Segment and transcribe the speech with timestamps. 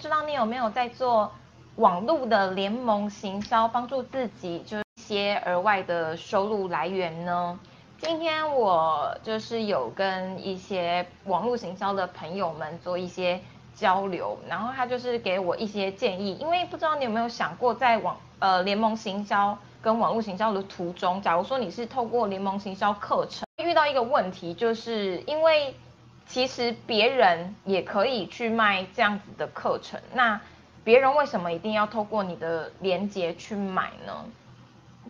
[0.00, 1.28] 不知道你有没有在做
[1.74, 7.58] 网络的联盟行销，帮助自己就一些额外的收入来源呢？
[8.00, 13.40] 今天我就是有跟一些网络行销的朋友们做一些
[13.74, 25.74] 交流，然后他就是给我一些建议，因为不知道你有没有想过，在网呃联盟行销跟网络行销的途中，假如说你是透过联盟行销课程遇到一个问题，就是因为。
[26.28, 30.38] 其实别人也可以去卖这样子的课程，那
[30.84, 34.24] 别人为什么一定要透过你的链接去买呢？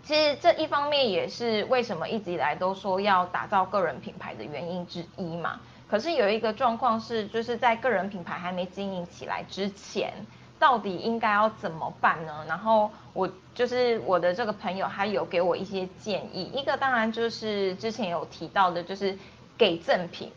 [0.04, 5.58] 其实这一方面也是为什么一直以来都说要打造个人品牌的原因之一嘛。
[5.88, 10.12] 可是有一个状况是，就是在个人品牌还没经营起来之前，
[10.56, 12.44] 到底应该要怎么办呢？
[12.46, 16.44] 然后我就是我的这个朋友，他有给我一些建议。
[16.54, 19.18] 一个当然就是之前有提到的，就是
[19.56, 20.30] 给赠品。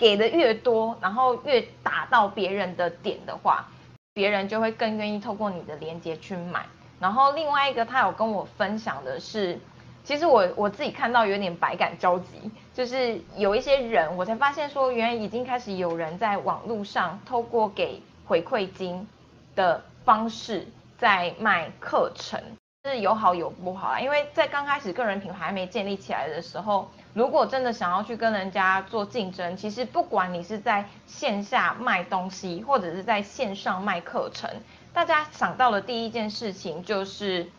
[0.00, 3.68] 给的越多，然后越打到别人的点的话，
[4.14, 6.64] 别人就会更愿意透过你的链接去买。
[6.98, 9.60] 然后另外一个，他有跟我分享的是，
[10.02, 19.06] 其实我我自己看到有点百感交集，就是有一些人，我才发现说，原来已经开始有人在网络上透过给回馈金
[19.54, 22.40] 的方式在卖课程。
[22.86, 34.48] 是有好有不好啊，因为在刚开始个人品牌还没建立起来的时候，如果真的想要去跟人家做竞争，其实不管你是在线下卖东西，或者是在线上卖课程，
[34.94, 37.50] 大家想到的第一件事情就是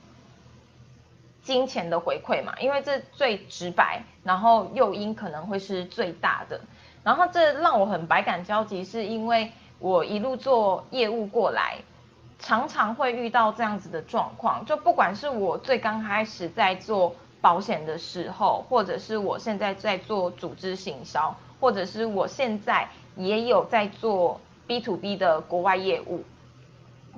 [1.44, 6.60] 金钱的回馈嘛，因为这最直白，然后诱因可能会是最大的。
[7.04, 11.78] 然后这让我很百感交集，是因为我一路做业务过来。
[12.42, 26.24] 常常会遇到这样子的状况，就不管是我最刚开始在做保险的时候，或者是我现在在做组织行销，或者是我现在也有在做 B to B 的国外业务，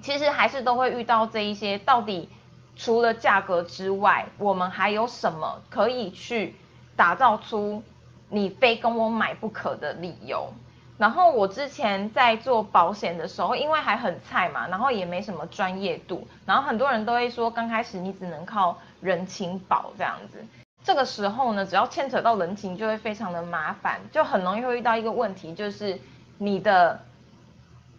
[0.02, 2.30] 其实还是都会遇到这一些，到底
[2.76, 6.56] 除了价格之外，我们还有什么可以去
[6.96, 7.81] 打造出
[8.30, 10.52] 你非跟我买不可的理由？
[10.98, 20.46] 然后我之前在做保险的时候，因为还很菜嘛，然后也没什么专业度，然后很多人都会说，刚开始你只能靠人情保这样子。
[20.84, 26.00] 这个时候呢，只要牵扯到人情，就会非常的麻烦，就很容易会遇到一个问题，就是
[26.38, 27.00] 你的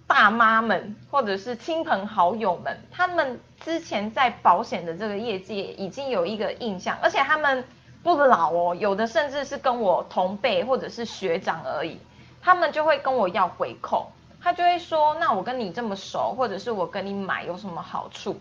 [0.06, 7.64] 大妈们或者是亲朋好友们，他们之前在保险的这个业界已经有一个印象，而且他们
[8.02, 11.98] 不老哦，有的甚至是跟我同辈或者是学长而已。
[12.44, 14.12] 他们就会跟我要回扣，
[14.42, 18.38] 他就会说，那我跟你这么熟，或者是我跟你买有什么好处，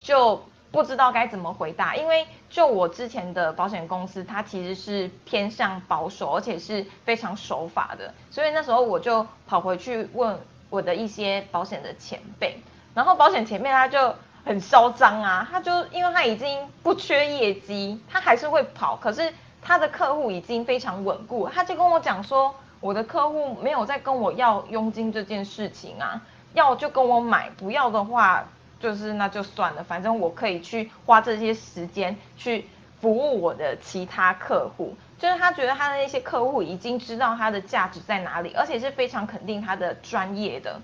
[0.00, 0.42] 就
[0.72, 1.94] 不知道该怎么回答。
[1.94, 10.36] 因为就我之前的保险公司，它其实是偏向保守，而且是非常守法的，所以那时候我就跑回去问
[10.68, 12.60] 我的一些保险的前辈，
[12.94, 14.12] 然后保险前辈他就
[14.44, 19.32] 很嚣张啊，他就因为他已经不缺业绩，他还是会跑，可是
[19.62, 22.52] 他的客户已经非常稳固，他就跟我讲说。
[22.80, 26.20] 我的客户没有在跟我要佣金这件事情啊，
[26.54, 28.44] 要就跟我买，不要的话
[28.80, 32.66] 就是那就算了，反正我可以去花这些时间去
[33.00, 40.80] 服务我的其他客户，就是他觉得他的那些客户已经知道他的价值在哪里，而且是非常肯定他的专业的。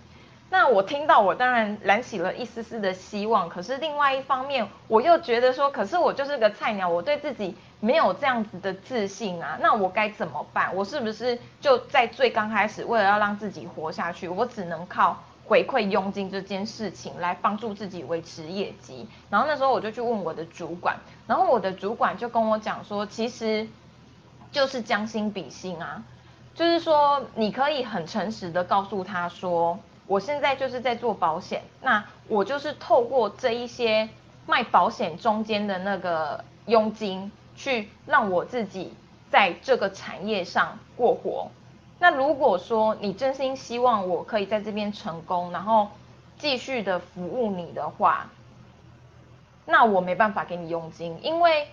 [0.49, 10.75] 那我听到我当然燃起了一丝丝的希望，可是另外一方面我又觉得说，可是我就是个菜鸟，我对自己没有这样子的自信啊，那我该怎么办？
[10.77, 19.09] 我是不是就在最刚开始，为了要让自己活下去，我只能靠回馈佣金这件事情来帮助自己维持业绩？
[19.29, 20.97] 然后那时候我就去问我的主管，
[21.27, 23.67] 然后我的主管就跟我讲说，其实
[24.53, 26.05] 就是将心比心啊，
[26.55, 29.77] 就是说你可以很诚实的告诉他说。
[30.06, 34.09] 我现在就是在做保险，那我就是透过这一些
[34.47, 38.94] 卖保险中间的那个佣金，去让我自己
[39.31, 41.50] 在这个产业上过活。
[41.99, 45.89] 那如果说你真心希望我可以在这边成功，然后
[46.38, 48.29] 继续的服务你的话，
[49.64, 51.67] 那我没办法给你佣金，因为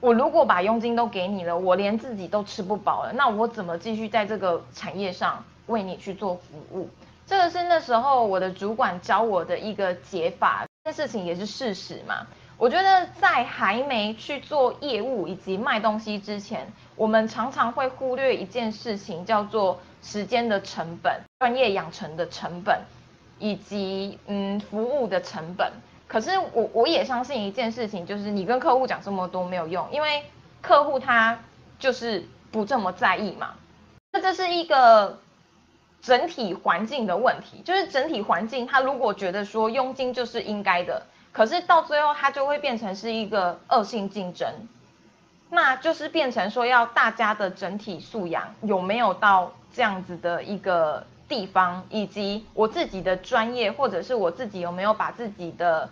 [0.00, 6.88] 我如果把佣金都给你了，我连自己都吃不饱了，那我怎么继续在这个产业上为你去做服务？
[7.26, 12.26] 这个是那时候我的主管教我的一个解法，这事情也是事实嘛。
[12.58, 22.80] 我觉得在还没去做业务以及卖东西之前，我们常常会忽略一件事情，叫做时间的成本、专业养成的成本，
[23.38, 25.72] 以及嗯服务的成本。
[26.06, 30.22] 可是我我也相信一件事情，就是你跟客户讲这么多没有用，因为
[30.60, 31.38] 客户他
[31.78, 33.54] 就是不这么在意嘛。
[34.12, 35.18] 那这是一个。
[36.02, 41.00] 整体环境的问题，就是整体环境，他如果觉得说佣金就是应该的，
[41.30, 44.52] 可是到最后他就会变成是一个恶性竞争，
[45.48, 55.88] 那就是变成说要大家的整体素养有没有到这样子的一个地方，以及我自己的专业或者是我自己有没有把自己的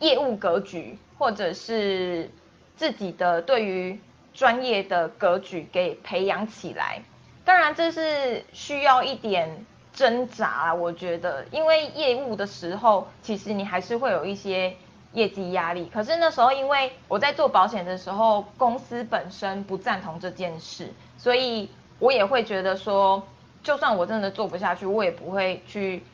[0.00, 2.28] 业务格局或者是
[2.74, 4.00] 自己的对于
[4.34, 7.00] 专业的格局给培养起来。
[7.44, 14.76] 当然，这是需要一点挣扎啊，我觉得，因为业务的时候，其实你还是会有一些
[15.12, 15.90] 业绩压力。
[15.92, 21.68] 可是那时候，因为我在做保险的时候，公司本身不赞同这件事，所以
[21.98, 23.20] 我也会觉得说，
[23.64, 26.04] 就算我真的做不下去，我也不会去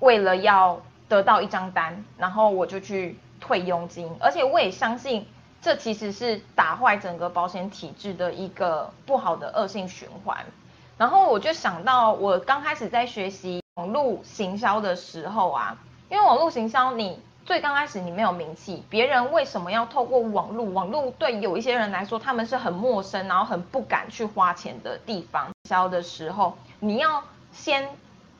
[0.00, 4.14] 为了要得到一张单，然后我就去退佣金。
[4.20, 5.26] 而且我也相信。
[5.62, 10.44] 这其实是打坏整个保险体制的一个不好的恶性循环。
[10.98, 15.78] 然后我就想到，我刚开始在学习网络行销的时候啊，
[16.10, 17.16] 因为网络行销你
[17.46, 20.66] 最刚开始你没有名气，别人为什么要透过网络？
[20.66, 25.48] 网络对有一些人来说，他们是很陌生，然后很不敢去花钱的地方。
[25.68, 27.22] 销的时候，你要
[27.52, 27.88] 先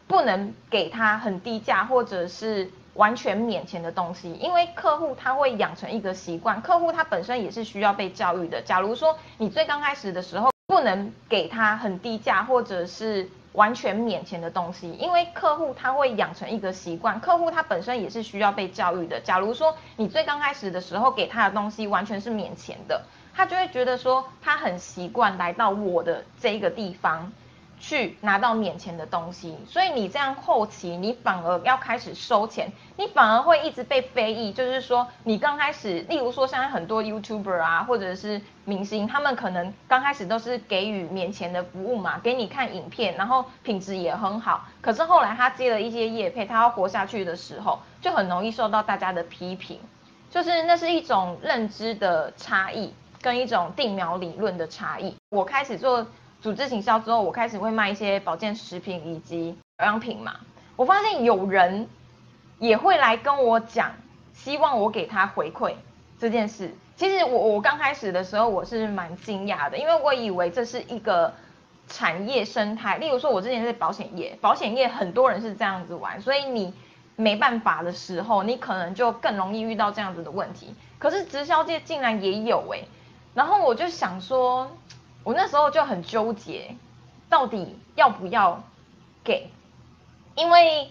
[0.08, 2.68] 不能给他很低价，或者是。
[2.94, 8.60] 完全免钱的东西，因为客户他会养成一个习惯，客户他本身也是需要被教育的。
[8.60, 19.20] 假如说你最刚开始的时候不能给他很低价或者是完全免钱的东西，因为客户他会养成一个习惯，客户他本身也是需要被教育的。
[19.20, 23.02] 假如说你最刚开始的时候给他的东西完全是免钱的，
[23.34, 27.32] 他就会觉得说他很习惯来到我的这一个地方。
[27.82, 34.52] 去拿到免钱的东西，所以你这样后期你反而要开始收钱，你反而会一直被非议。
[34.52, 44.64] 就是说，你刚开始，例如说，现在很多 YouTuber 啊，或者是明星，他们可能刚开始都是给予免钱的服务嘛，给你看影片，然后品质也很好。
[44.80, 49.80] 可是后来他接了一些业配，他要活下去的时候，就很容易受到大家的批评。
[50.30, 55.16] 就是那是一种认知的差异，跟一种定苗理论的差异。
[55.30, 56.06] 我开始做。
[56.42, 60.34] 组织行销之后，我开始会卖一些保健食品以及保养品嘛。
[60.74, 61.88] 我发现有人
[62.58, 63.92] 也会来跟我讲，
[64.34, 65.74] 希望我给他回馈
[66.18, 66.74] 这件事。
[66.96, 71.32] 其实我我刚开始的时候我是蛮惊讶的，因为我以为这是一个
[71.86, 72.98] 产业生态。
[72.98, 76.74] 例如说，我之前在保险业，保险业很多人是这样子玩，所以你
[77.14, 80.74] 没办法的时候，你可能就更容易遇到这样子的问题。
[80.98, 82.80] 可是直销界竟然也有哎，
[83.32, 84.68] 然后我就想说。
[85.24, 86.74] 我那时候就很纠结，
[87.28, 88.62] 到底要不要
[89.22, 89.50] 给？
[90.34, 90.90] 因为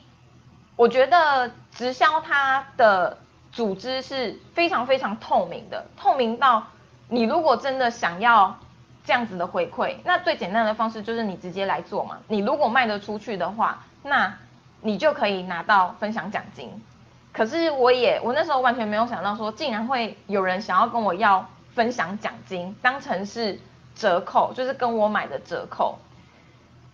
[0.75, 3.17] 我觉得直销它的
[3.51, 6.63] 组织是非常非常透明的，透明到
[7.09, 8.57] 你如果真的想要
[9.03, 12.17] 这样子的回馈，那最简单的方式就是你直接来做嘛。
[12.27, 14.33] 你如果卖得出去的话，那
[14.79, 16.81] 你就可以拿到分享奖金。
[17.33, 23.59] 可是我也我那时候完全没有想到说，竟然会有人想要跟我要分享奖金，当成是。
[24.01, 25.99] 折扣就是跟我买的折扣，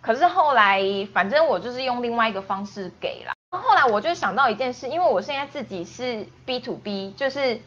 [0.01, 0.83] 可是后来
[1.13, 3.31] 反正我就是用另外一个方式给了。
[3.57, 7.61] 后来我就想到一件事，因为我现在自己是 B to B，就是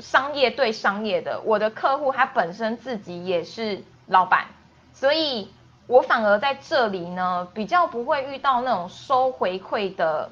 [0.00, 4.48] 商业对商业的，我的客户他本身自己也是老板，
[4.92, 5.50] 所以
[5.86, 10.30] 我反而在这里呢比较不会遇到那种收回馈的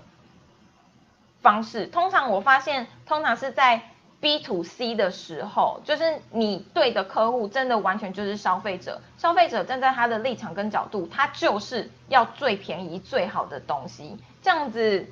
[1.40, 1.86] 方式。
[1.86, 3.80] 通常我发现，通常是在。
[4.24, 15.06] B to C 的时候，就是你对的客户真的完全就是消费者，消费者站在他的立场跟角度，他就是要最便宜最好的东西，这样子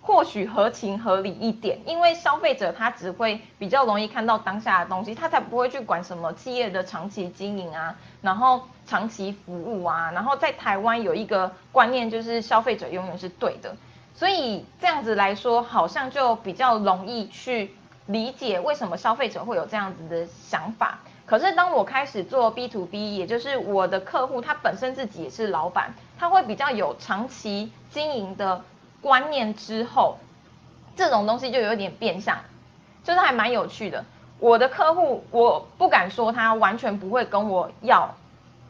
[0.00, 13.74] 或许合情合理一点，因为消费者他只会比较容易看到当下的东西，他才不会去管什么企业的长期经营啊，然后长期服务啊，然后在台湾有一个观念就是消费者永远是对的，
[14.14, 17.74] 所以这样子来说，好像就比较容易去。
[18.06, 28.62] 理解为什么消费者会有这样子的想法，可是当我开始做 B to B，也就是我的客户他本身自己也是老板，他会比较有长期经营的
[29.00, 30.18] 观念之后，
[30.94, 32.36] 这种东西就有点变相，
[33.02, 34.04] 就是还蛮有趣的。
[34.38, 38.14] 我的客户我不敢说他完全不会跟我要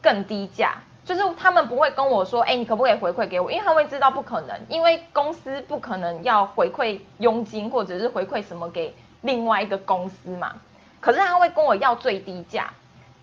[0.01, 3.51] 更低价，就是他们不会跟我说，哎，你可不可以回馈给我？
[3.51, 8.95] 因为他会知道不可能，因为公司不可能要回馈佣金或者是回馈什么给。
[9.25, 10.55] 另外一个公司嘛，
[11.01, 12.71] 可是他会跟我要最低价，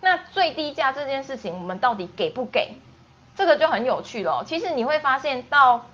[0.01, 2.73] 那最低价这件事情，我们到底给不给？
[3.35, 4.43] 这个就很有趣了。
[4.45, 5.85] 其实你会发现到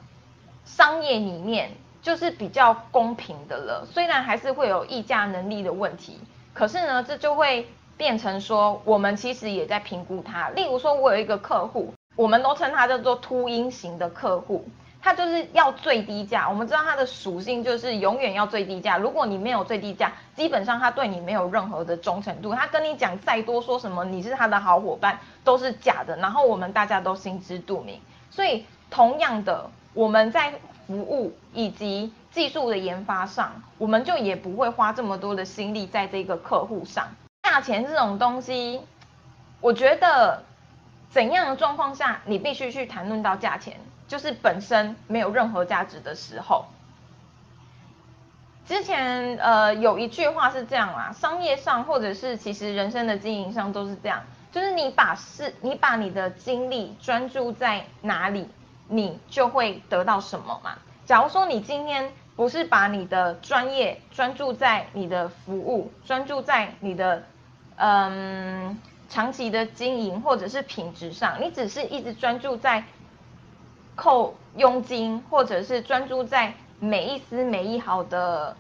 [0.66, 6.20] 商业里面就是比较公平的了，虽然还是会有议价能力的问题，
[6.54, 10.50] 可是呢，这就会变成说，我们其实也在评估它。
[10.50, 14.68] 例如说，我有一个客户，我们都称它叫做秃鹰型的客户。
[15.02, 18.98] 它就是要最低价，我们知道它的属性就是永远要最低价。
[18.98, 22.54] 如果你没有最低价，基本上他对你没有任何的忠诚度。
[22.54, 26.18] 他跟你讲再多说什么你是他的好伙伴都是假的。
[26.18, 28.00] 然后我们大家都心知肚明。
[28.30, 30.54] 所以同样的，我们在
[30.86, 37.08] 服务以及技术的研发上，我们就也不会花这么多的心力在这个客户上。
[37.44, 38.82] 价钱这种东西，
[39.62, 40.44] 我觉得
[41.10, 43.80] 怎样的状况下你必须去谈论到价钱。
[44.10, 46.66] 就是本身没有任何价值的时候，
[48.68, 58.50] 之前呃有一句话是这样啦，商业上或者是其实人生的经营上都是这样，就是你把事你把你的精力专注在哪里，
[58.88, 60.72] 你就会得到什么嘛。
[61.06, 67.22] 假如说你今天不是把你的专业专注在你的服务，专注在你的
[67.76, 72.84] 嗯长期的经营或者是品质上，你只是一直专注在。
[74.00, 78.56] 扣佣金，或者是专注在每一丝每一毫的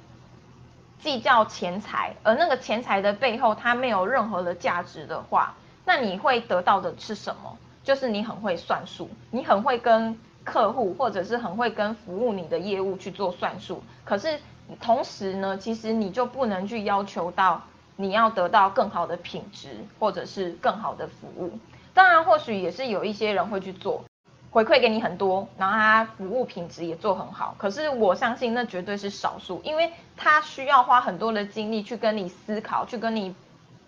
[0.99, 5.55] 计较钱财，而那个钱财的背后，它没有任何的价值的话，
[5.85, 7.57] 那你会得到的是什么？
[7.85, 13.81] 就是你很会算数，你很会跟客户，或者是很会跟服务你的业务去做算数。
[14.03, 14.37] 可是
[14.81, 17.61] 同时呢，其实你就不能去要求到
[17.95, 19.69] 你要得到更好的品质，
[19.99, 21.57] 或者是更好的服务。
[21.93, 24.03] 当然，或许也是有一些人会去做。
[24.51, 33.35] 回馈给你很多，然后他服务品质也做很好，可是我相信那绝对是少数，因为他需要花很多的精力去跟你思考，去跟你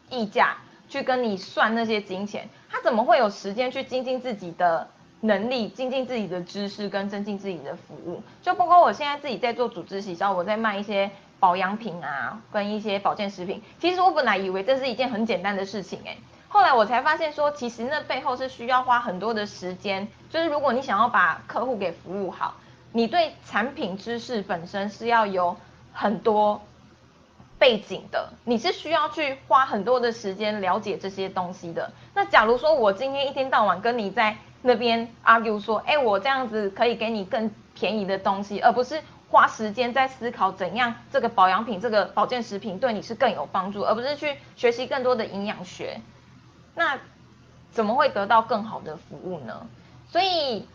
[0.09, 4.87] 议价，去跟你算那些金钱，他怎么会有时间去精进自己的
[5.21, 8.21] 能力，精进自己的知识跟增进自己的服务？
[8.43, 16.15] 就包括我现在自己在做组织洗销，我在卖一些保养品啊，跟一些保健食品，其实我本来以为这是一件很简单的事情，哎。
[16.53, 20.05] 后来我才发现，说其实那背后是需要花很多的时间。
[20.29, 22.55] 就是如果你想要把客户给服务好，
[22.91, 25.55] 你对产品知识本身是要有
[25.93, 26.61] 很多
[27.57, 31.89] 背景的，你是需要去花很多的时间了解这些东西的。
[32.13, 46.01] 那假如说我今天一天到晚跟你在那边 argue 说，哎，我这样子可以给你更便宜的东西，而不是花时间在思考怎样这个保养品、这个保健食品对你是更有帮助，而不是去学习更多的营养学。
[46.75, 46.97] 那
[47.71, 49.67] 怎么会得到更好的服务呢？
[50.09, 50.67] 所以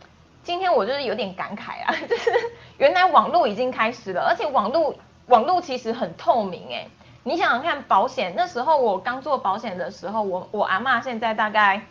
[0.42, 2.30] 今天我就是有点感慨啊， 就是
[2.78, 4.94] 原来网络已经开始了，而且网络
[5.26, 6.86] 网络其实很透明哎。
[7.22, 11.82] 你想想看，保险那时候我刚做保险的时候，我我阿妈现在大概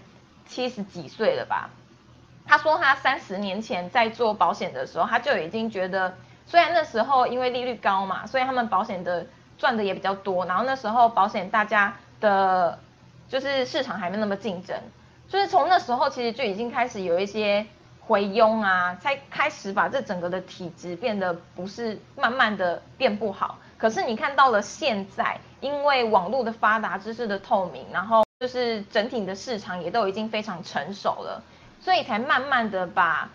[0.48, 1.70] 七十几岁了吧？
[2.48, 6.16] 她说她三十年前在做保险的时候，她就已经觉得，
[6.48, 12.80] 虽然那时候因为利率高嘛，所以他们保险的赚的也比较多，然后那时候保险大家的。
[13.36, 14.74] 就是市场还没那么竞争，
[15.28, 17.66] 就是从那时候其实就已经开始有一些
[18.00, 23.58] 回佣啊，才开始把这整个的体质变得不是慢慢的变不好。
[23.78, 31.44] 可是你看到了现在，因为网络的发达、知识的透明，然后就是整体的市场也都已经非常成熟了，
[31.82, 33.30] 所以才慢慢的把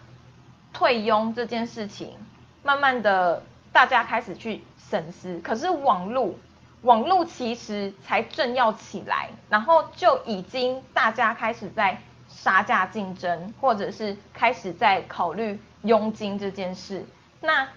[0.73, 2.15] 退佣这件事情，
[2.63, 5.39] 慢慢的大家开始去审视。
[5.41, 6.37] 可是网络。
[6.83, 17.05] 网络其实才正要起来，然后就已经大家开始在杀价竞争，或者是开始在考虑佣金这件事。
[17.41, 17.69] 那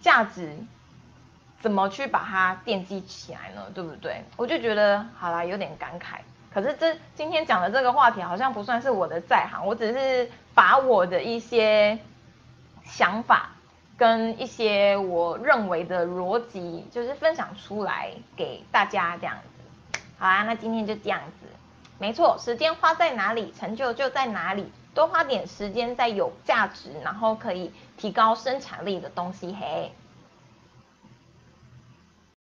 [0.00, 0.56] 价值
[1.60, 3.62] 怎么去把它奠基起来呢？
[3.74, 4.22] 对不对？
[4.36, 6.18] 我就觉得好啦，有点感慨。
[6.52, 11.98] 可是这今天讲的这个话题好像不算是我的在行，我只是把我的一些
[12.84, 13.55] 想法。
[13.96, 20.00] 跟一些我认为的逻辑，就是分享出来给大家这样子。
[20.18, 21.46] 好啦，那今天就这样子。
[21.98, 24.70] 没错，时间花在哪里，成就就在哪里。
[24.94, 29.92] 多花点时间在有价值，然后可以提高生产力的东西嘿。